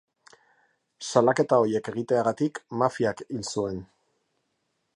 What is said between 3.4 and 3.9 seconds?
zuen.